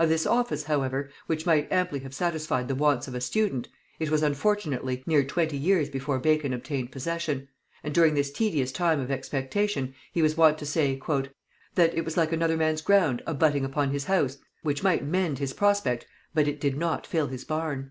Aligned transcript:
Of 0.00 0.08
this 0.08 0.26
office 0.26 0.64
however, 0.64 1.10
which 1.28 1.46
might 1.46 1.70
amply 1.70 2.00
have 2.00 2.12
satisfied 2.12 2.66
the 2.66 2.74
wants 2.74 3.06
of 3.06 3.14
a 3.14 3.20
student, 3.20 3.68
it 4.00 4.10
was 4.10 4.20
unfortunately 4.20 5.04
near 5.06 5.22
twenty 5.22 5.56
years 5.56 5.88
before 5.88 6.18
Bacon 6.18 6.52
obtained 6.52 6.90
possession; 6.90 7.46
and 7.84 7.94
during 7.94 8.14
this 8.14 8.32
tedious 8.32 8.72
time 8.72 8.98
of 8.98 9.12
expectation, 9.12 9.94
he 10.10 10.22
was 10.22 10.36
wont 10.36 10.58
to 10.58 10.66
say, 10.66 11.00
"that 11.76 11.94
it 11.96 12.04
was 12.04 12.16
like 12.16 12.32
another 12.32 12.56
man's 12.56 12.82
ground 12.82 13.22
abutting 13.28 13.64
upon 13.64 13.90
his 13.90 14.06
house, 14.06 14.38
which 14.64 14.82
might 14.82 15.04
mend 15.04 15.38
his 15.38 15.52
prospect, 15.52 16.04
but 16.34 16.48
it 16.48 16.58
did 16.60 16.76
not 16.76 17.06
fill 17.06 17.28
his 17.28 17.44
barn." 17.44 17.88